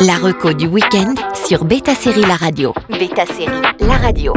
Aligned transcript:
La 0.00 0.14
reco 0.16 0.54
du 0.54 0.66
week-end 0.66 1.14
sur 1.46 1.66
Beta 1.66 1.94
Série 1.94 2.22
La 2.22 2.36
Radio. 2.36 2.72
Beta 2.88 3.26
Série 3.26 3.60
La 3.80 3.98
Radio. 3.98 4.32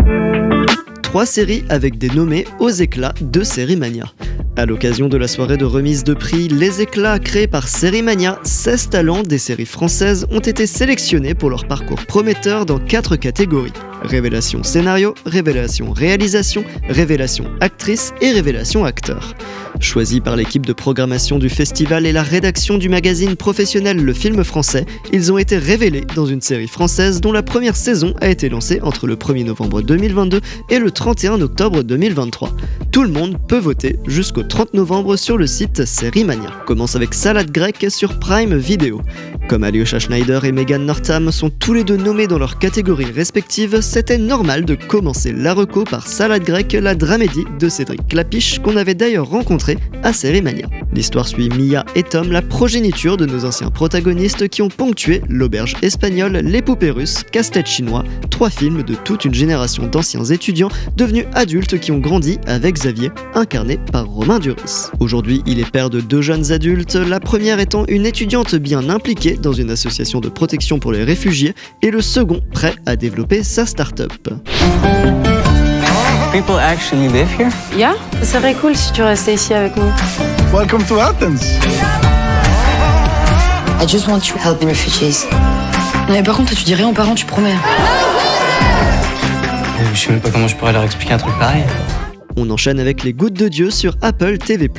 Trois 1.04 1.26
séries 1.26 1.64
avec 1.70 1.98
des 1.98 2.10
nommés 2.10 2.46
aux 2.60 2.70
éclats 2.70 3.14
de 3.22 3.44
Série 3.44 3.78
Mania. 3.78 4.06
À 4.56 4.68
l'occasion 4.68 5.10
de 5.10 5.18
la 5.18 5.28
soirée 5.28 5.58
de 5.58 5.66
remise 5.66 6.04
de 6.04 6.14
prix 6.14 6.48
Les 6.48 6.80
éclats 6.80 7.18
créés 7.18 7.48
par 7.48 7.68
Sérimania, 7.68 8.38
16 8.44 8.90
talents 8.90 9.24
des 9.24 9.40
séries 9.40 9.66
françaises 9.66 10.28
ont 10.30 10.40
été 10.40 10.68
sélectionnés 10.68 11.34
pour 11.34 11.50
leur 11.50 11.66
parcours 11.66 12.06
prometteur 12.06 12.68
dans 12.68 12.78
quatre 12.78 13.16
catégories. 13.16 13.74
Révélation 14.04 14.62
scénario, 14.64 15.16
révélation 15.26 15.92
réalisation, 15.92 16.64
révélation 16.88 17.46
actrice 17.62 18.14
et 18.22 18.32
révélation 18.32 18.86
acteur. 18.86 19.34
Choisis 19.80 20.20
par 20.20 20.36
l'équipe 20.36 20.66
de 20.66 20.74
programmation 20.74 21.40
du 21.40 21.50
festival 21.50 22.06
et 22.06 22.12
la 22.12 22.22
rédaction 22.22 22.78
du 22.78 22.90
magazine 22.90 23.36
professionnel 23.36 23.98
Le 23.98 24.14
Film 24.14 24.44
Français, 24.44 24.86
ils 25.12 25.32
ont 25.32 25.38
été 25.38 25.58
révélés 25.58 26.06
dans 26.16 26.26
une 26.26 26.42
série 26.42 26.68
française 26.68 27.22
dont 27.22 27.32
la 27.32 27.44
première 27.44 27.76
saison 27.76 28.14
a 28.22 28.30
été 28.30 28.50
lancée 28.50 28.80
entre 28.84 29.08
le 29.08 29.16
1er 29.16 29.46
novembre 29.46 29.82
2022 29.82 30.42
et 30.70 30.80
le 30.80 30.92
31 30.92 31.42
octobre 31.42 31.82
2023. 31.82 32.52
Tout 32.92 33.04
le 33.04 33.10
monde 33.10 33.38
peut 33.48 33.58
voter 33.58 33.98
jusqu'au 34.06 34.43
30 34.48 34.74
novembre 34.74 35.16
sur 35.16 35.38
le 35.38 35.48
site 35.48 35.86
Sérimania. 35.86 36.52
Commence 36.66 36.96
avec 36.96 37.14
Salade 37.14 37.52
grecque 37.52 37.86
sur 37.90 38.20
Prime 38.20 38.56
Video. 38.58 39.02
Comme 39.48 39.64
Alyosha 39.64 40.00
Schneider 40.00 40.46
et 40.46 40.52
Megan 40.52 40.86
Northam 40.86 41.32
sont 41.32 41.50
tous 41.50 41.74
les 41.74 41.84
deux 41.84 41.98
nommés 41.98 42.28
dans 42.28 42.38
leurs 42.38 42.60
catégories 42.60 43.12
respectives, 43.12 43.82
c'était 43.82 44.18
normal 44.18 44.66
de 44.66 44.76
commencer 44.76 45.32
la 45.32 45.54
reco 45.54 45.84
par 45.84 46.08
Salade 46.08 46.44
grecque, 46.44 46.74
la 46.74 46.96
dramédie 46.96 47.46
de 47.60 47.70
Cédric 47.70 48.08
Clapiche 48.08 48.60
qu'on 48.60 48.78
avait 48.78 48.96
d'ailleurs 48.96 49.30
rencontré 49.30 49.78
à 50.04 50.14
Sérimania. 50.14 50.68
L'histoire 50.94 51.28
suit 51.28 51.50
Mia 51.50 51.86
et 51.96 52.04
Tom, 52.04 52.32
la 52.32 52.44
progéniture 52.44 53.18
de 53.18 53.26
nos 53.26 53.46
anciens 53.46 53.72
protagonistes 53.72 54.48
qui 54.48 54.62
ont 54.62 54.70
ponctué 54.70 55.22
l'auberge 55.28 55.76
espagnole, 55.82 56.38
les 56.38 56.62
poupées 56.62 56.92
russes, 56.92 57.24
casse-tête 57.32 57.68
chinois, 57.68 58.04
trois 58.30 58.52
films 58.52 58.84
de 58.84 58.94
toute 58.94 59.26
une 59.26 59.34
génération 59.34 59.88
d'anciens 59.88 60.24
étudiants 60.24 60.70
devenus 60.96 61.26
adultes 61.34 61.80
qui 61.80 61.92
ont 61.92 61.98
grandi 61.98 62.38
avec 62.46 62.76
Xavier, 62.76 63.12
incarné 63.34 63.80
par 63.92 64.06
Romain 64.06 64.40
Duris. 64.40 64.90
Aujourd'hui, 65.00 65.42
il 65.48 65.60
est 65.60 65.70
père 65.70 65.90
de 65.90 66.00
deux 66.00 66.22
jeunes 66.22 66.52
adultes, 66.52 66.96
la 66.96 67.20
première 67.20 67.60
étant 67.60 67.86
une 67.88 68.06
étudiante 68.06 68.56
bien 68.56 68.90
impliquée 68.90 69.36
dans 69.36 69.54
une 69.54 69.72
association 69.72 70.20
de 70.20 70.30
protection 70.30 70.78
pour 70.78 70.92
les 70.92 71.04
réfugiés 71.04 71.56
et 71.82 71.90
le 71.90 72.02
second 72.02 72.42
prêt 72.52 72.76
à 72.86 72.96
développer 72.96 73.42
sa 73.42 73.66
start-up. 73.66 74.30
People 76.34 76.58
actually 76.58 77.10
live 77.10 77.30
here? 77.38 77.52
Yeah, 77.78 77.94
ça 78.24 78.40
serait 78.40 78.56
cool 78.56 78.76
si 78.76 78.92
tu 78.92 79.04
restais 79.04 79.36
ici 79.36 79.54
avec 79.54 79.76
nous. 79.78 79.92
Welcome 80.52 80.84
to 80.88 81.00
Athens. 81.00 81.44
I 83.80 83.86
just 83.88 84.08
want 84.08 84.22
to 84.22 84.40
help 84.40 84.60
the 84.60 84.66
refugees. 84.66 85.28
Mais 86.10 86.24
par 86.24 86.36
contre, 86.36 86.56
tu 86.56 86.74
rien 86.74 86.88
aux 86.88 86.94
parents, 86.94 87.14
tu 87.14 87.28
promets. 87.28 87.52
Euh, 89.80 89.86
Je 89.94 90.00
sais 90.00 90.10
même 90.10 90.22
pas 90.22 90.32
comment 90.32 90.48
je 90.48 90.56
pourrais 90.56 90.74
leur 90.74 90.82
expliquer 90.82 91.14
un 91.14 91.18
truc 91.20 91.38
pareil. 91.38 91.66
On 92.36 92.50
enchaîne 92.50 92.80
avec 92.80 93.04
Les 93.04 93.14
Gouttes 93.14 93.34
de 93.34 93.48
Dieu 93.48 93.70
sur 93.70 93.96
Apple 94.02 94.38
TV+. 94.40 94.70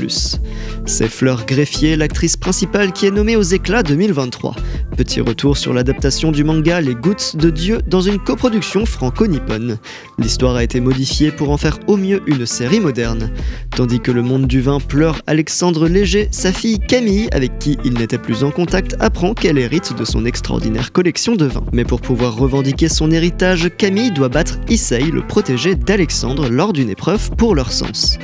C'est 0.86 1.08
Fleur 1.08 1.46
Greffier, 1.46 1.96
l'actrice 1.96 2.36
principale 2.36 2.92
qui 2.92 3.06
est 3.06 3.12
nommée 3.12 3.36
aux 3.36 3.42
éclats 3.42 3.82
2023. 3.82 4.56
Petit 4.96 5.20
retour 5.20 5.56
sur 5.56 5.72
l'adaptation 5.72 6.32
du 6.32 6.44
manga 6.44 6.80
Les 6.80 6.94
Gouttes 6.94 7.36
de 7.36 7.50
Dieu 7.50 7.80
dans 7.86 8.00
une 8.00 8.18
coproduction 8.18 8.86
franco-nippone. 8.86 9.78
L'histoire 10.18 10.56
a 10.56 10.64
été 10.64 10.80
modifiée 10.80 11.30
pour 11.30 11.50
en 11.50 11.56
faire 11.56 11.78
au 11.86 11.96
mieux 11.96 12.22
une 12.26 12.46
série 12.46 12.80
moderne. 12.80 13.30
Tandis 13.70 14.00
que 14.00 14.12
le 14.12 14.22
monde 14.22 14.46
du 14.46 14.60
vin 14.60 14.80
pleure 14.80 15.22
Alexandre 15.26 15.88
Léger, 15.88 16.28
sa 16.32 16.52
fille 16.52 16.78
Camille, 16.78 17.28
avec 17.32 17.58
qui 17.58 17.78
il 17.84 17.94
n'était 17.94 18.18
plus 18.18 18.44
en 18.44 18.50
contact, 18.50 18.96
apprend 19.00 19.34
qu'elle 19.34 19.58
hérite 19.58 19.96
de 19.96 20.04
son 20.04 20.26
extraordinaire 20.26 20.92
collection 20.92 21.34
de 21.34 21.46
vins. 21.46 21.66
Mais 21.72 21.84
pour 21.84 22.00
pouvoir 22.00 22.36
revendiquer 22.36 22.88
son 22.88 23.10
héritage, 23.10 23.70
Camille 23.76 24.12
doit 24.12 24.28
battre 24.28 24.58
Issei, 24.68 25.10
le 25.10 25.26
protégé 25.26 25.74
d'Alexandre, 25.74 26.48
lors 26.48 26.72
d'une 26.72 26.90
épreuve 26.90 27.30
leur 27.52 27.72
sens. 27.72 28.18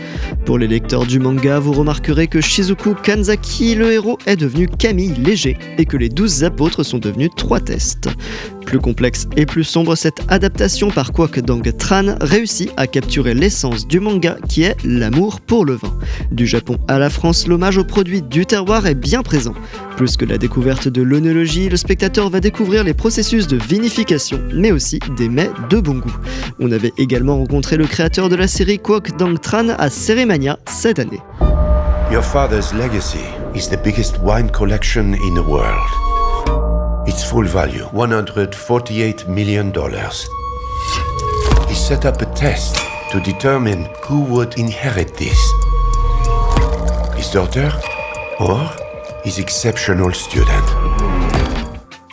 Pour 0.46 0.56
les 0.56 0.68
lecteurs 0.68 1.04
du 1.04 1.18
manga, 1.18 1.58
vous 1.58 1.72
remarquerez 1.72 2.28
que 2.28 2.40
Shizuku 2.40 2.94
Kanzaki, 2.94 3.74
le 3.74 3.92
héros, 3.92 4.18
est 4.24 4.36
devenu 4.36 4.68
Camille 4.68 5.14
Léger 5.14 5.58
et 5.76 5.84
que 5.84 5.96
les 5.96 6.08
douze 6.08 6.44
apôtres 6.44 6.84
sont 6.84 6.98
devenus 6.98 7.30
trois 7.36 7.60
tests. 7.60 8.08
Plus 8.66 8.78
complexe 8.78 9.26
et 9.36 9.46
plus 9.46 9.64
sombre, 9.64 9.96
cette 9.96 10.20
adaptation 10.28 10.90
par 10.90 11.12
Kwok 11.12 11.40
Dong 11.40 11.76
Tran 11.76 12.14
réussit 12.20 12.70
à 12.76 12.86
capturer 12.86 13.34
l'essence 13.34 13.86
du 13.86 14.00
manga 14.00 14.36
qui 14.48 14.62
est 14.62 14.76
l'amour 14.84 15.40
pour 15.40 15.64
le 15.64 15.74
vin. 15.74 15.92
Du 16.30 16.46
Japon 16.46 16.78
à 16.88 16.98
la 16.98 17.10
France, 17.10 17.46
l'hommage 17.46 17.78
aux 17.78 17.84
produits 17.84 18.22
du 18.22 18.46
terroir 18.46 18.86
est 18.86 18.94
bien 18.94 19.22
présent. 19.22 19.54
Plus 19.96 20.16
que 20.16 20.24
la 20.24 20.38
découverte 20.38 20.88
de 20.88 21.02
l'onologie, 21.02 21.68
le 21.68 21.76
spectateur 21.76 22.30
va 22.30 22.40
découvrir 22.40 22.84
les 22.84 22.94
processus 22.94 23.46
de 23.46 23.56
vinification, 23.56 24.40
mais 24.54 24.72
aussi 24.72 25.00
des 25.16 25.28
mets 25.28 25.50
de 25.68 25.80
bon 25.80 25.98
goût. 25.98 26.16
On 26.58 26.70
avait 26.70 26.92
également 26.96 27.38
rencontré 27.38 27.76
le 27.76 27.86
créateur 27.86 28.28
de 28.28 28.36
la 28.36 28.46
série 28.46 28.78
Kwok 28.78 29.16
Dong 29.16 29.40
Tran 29.40 29.70
à 29.70 29.90
Ceremania 29.90 30.58
cette 30.66 30.98
année. 30.98 31.20
Your 32.10 32.24
father's 32.24 32.72
legacy 32.74 33.24
is 33.54 33.68
the 33.68 33.80
biggest 33.82 34.18
wine 34.22 34.50
collection 34.50 35.14
in 35.14 35.34
the 35.34 35.46
world. 35.46 36.09
Its 37.10 37.24
full 37.24 37.44
value, 37.44 37.86
$148 37.92 39.26
million. 39.26 39.72
He 41.68 41.74
set 41.74 42.04
up 42.06 42.22
a 42.22 42.26
test 42.36 42.76
to 43.10 43.18
determine 43.18 43.88
who 44.04 44.20
would 44.26 44.56
inherit 44.56 45.12
this. 45.16 45.36
His 47.16 47.28
daughter 47.32 47.68
or 48.38 48.60
his 49.24 49.40
exceptional 49.40 50.12
student. 50.12 50.64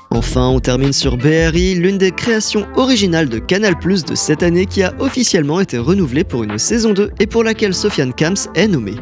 Enfin, 0.10 0.48
on 0.48 0.60
termine 0.60 0.94
sur 0.94 1.16
BRI, 1.16 1.76
l'une 1.76 2.00
des 2.00 2.12
créations 2.12 2.66
originales 2.76 3.30
de 3.30 3.38
Canal+ 3.38 3.76
de 3.76 4.16
cette 4.16 4.42
année 4.42 4.66
qui 4.66 4.82
a 4.82 4.96
officiellement 4.98 5.60
été 5.60 5.78
renouvelée 5.78 6.24
pour 6.24 6.44
une 6.44 6.58
saison 6.58 6.94
2 6.94 7.12
et 7.20 7.28
pour 7.28 7.44
laquelle 7.44 7.76
Sofiane 7.76 8.14
Kams 8.14 8.36
est 8.56 8.68
nommé. 8.68 8.96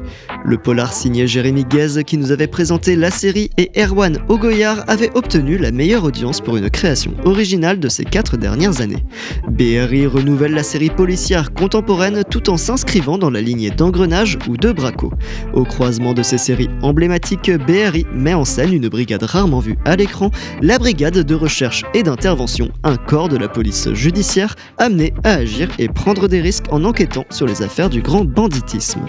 Le 0.48 0.58
polar 0.58 0.94
signé 0.94 1.26
Jérémy 1.26 1.66
Guez 1.66 2.04
qui 2.06 2.18
nous 2.18 2.32
avait 2.32 2.46
présenté 2.46 2.96
la 2.96 3.10
série 3.10 3.50
et 3.58 3.72
Erwan 3.82 4.20
Ogoyar 4.30 4.84
avait 4.88 5.10
obtenu 5.16 5.58
la 5.58 5.72
meilleure 5.72 6.04
audience 6.04 6.40
pour 6.40 6.56
une 6.56 6.70
création 6.70 7.16
originale 7.26 7.80
de 7.80 7.90
ces 7.90 8.04
quatre 8.04 8.38
dernières 8.38 8.80
années. 8.80 9.04
BRI 9.50 10.06
renouvelle 10.06 10.54
la 10.54 10.62
série 10.62 10.92
policière 10.92 11.52
contemporaine 11.52 12.22
tout 12.30 12.52
en 12.52 12.58
s'inscrivant 12.58 13.18
dans 13.18 13.32
la 13.32 13.42
lignée 13.42 13.72
d'Engrenage 13.72 14.38
ou 14.48 14.56
de 14.56 14.72
Braco. 14.72 15.12
Au 15.56 15.64
croisement 15.64 16.14
de 16.14 16.22
ces 16.22 16.38
séries 16.38 16.70
emblématiques, 16.84 17.50
BRI 17.66 18.06
met 18.14 18.36
en 18.36 18.46
scène 18.46 18.74
une 18.74 18.88
brigade 18.88 19.24
rarement 19.24 19.62
vue 19.62 19.78
à 19.84 19.96
l'écran, 19.96 20.30
la 20.62 20.78
brigade 20.78 21.18
de 21.18 21.36
recherche 21.36 21.86
et 21.96 22.04
d'intervention, 22.04 22.70
un 22.84 22.98
corps 22.98 23.30
de 23.30 23.38
la 23.38 23.48
police 23.48 23.92
judiciaire 23.94 24.56
amené 24.78 25.12
à 25.24 25.38
agir 25.38 25.70
et 25.80 25.88
prendre 25.88 26.28
des 26.28 26.42
risques 26.42 26.72
en 26.72 26.84
enquêtant 26.84 27.26
sur 27.32 27.48
les 27.48 27.64
affaires 27.64 27.90
du 27.90 28.04
grand 28.04 28.26
banditisme. 28.26 29.02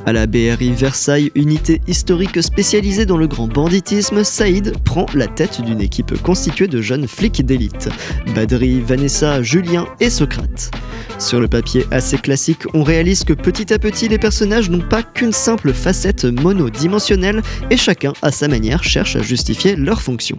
Unité 1.35 1.81
historique 1.87 2.43
spécialisée 2.43 3.07
dans 3.07 3.17
le 3.17 3.27
grand 3.27 3.49
banditisme, 3.49 4.25
Saïd 4.25 4.75
prend 4.85 5.07
la 5.15 5.27
tête 5.27 5.61
d'une 5.61 5.81
équipe 5.81 6.21
constituée 6.23 6.69
de 6.69 6.81
jeunes 6.81 7.09
flics 7.09 7.45
d'élite. 7.45 7.89
Badri, 8.35 8.81
Vanessa, 8.81 9.43
Julien 9.43 9.87
et 10.01 10.11
Socrate. 10.11 10.71
Sur 11.19 11.41
le 11.41 11.49
papier 11.49 11.87
assez 11.91 12.19
classique, 12.19 12.63
on 12.75 12.83
réalise 12.83 13.25
que 13.25 13.33
petit 13.33 13.73
à 13.73 13.79
petit 13.79 14.09
les 14.09 14.19
personnages 14.19 14.71
n'ont 14.71 14.87
pas 14.87 15.03
qu'une 15.03 15.33
simple 15.33 15.73
facette 15.73 16.25
monodimensionnelle 16.25 17.43
et 17.71 17.77
chacun 17.77 18.13
à 18.23 18.31
sa 18.31 18.49
manière 18.49 18.85
cherche 18.85 19.17
à 19.17 19.23
justifier 19.23 19.77
leur 19.77 20.03
fonction. 20.03 20.39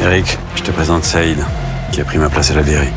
Eric, 0.00 0.38
je 0.56 0.62
te 0.62 0.70
présente 0.70 1.04
Saïd, 1.04 1.38
qui 1.92 2.00
a 2.00 2.04
pris 2.04 2.18
ma 2.18 2.28
place 2.28 2.50
à 2.50 2.54
la 2.54 2.62
BRI. 2.62 2.88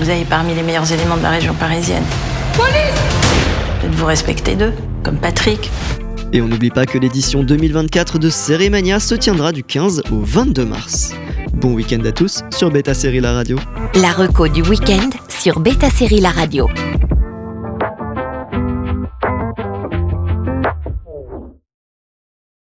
Vous 0.00 0.08
avez 0.08 0.24
parmi 0.24 0.54
les 0.54 0.62
meilleurs 0.62 0.90
éléments 0.90 1.16
de 1.16 1.22
la 1.22 1.30
région 1.30 1.54
parisienne. 1.54 2.04
Police 2.56 3.19
Peut-être 3.80 3.94
vous 3.94 4.06
respectez 4.06 4.56
d'eux, 4.56 4.72
comme 5.02 5.16
Patrick. 5.16 5.70
Et 6.32 6.42
on 6.42 6.48
n'oublie 6.48 6.70
pas 6.70 6.84
que 6.84 6.98
l'édition 6.98 7.42
2024 7.42 8.18
de 8.18 8.28
Sérémania 8.28 9.00
se 9.00 9.14
tiendra 9.14 9.52
du 9.52 9.64
15 9.64 10.02
au 10.12 10.20
22 10.20 10.66
mars. 10.66 11.14
Bon 11.54 11.72
week-end 11.72 12.04
à 12.04 12.12
tous 12.12 12.42
sur 12.50 12.70
Beta 12.70 12.92
Série 12.92 13.20
La 13.20 13.32
Radio. 13.32 13.58
La 13.94 14.12
reco 14.12 14.48
du 14.48 14.62
week-end 14.62 15.08
sur 15.28 15.60
Beta 15.60 15.88
Série 15.88 16.20
La 16.20 16.30
Radio. 16.30 16.68